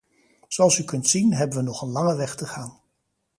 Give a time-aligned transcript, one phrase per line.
[0.47, 2.81] Zoals u kunt zien, hebben we nog een lange weg te gaan.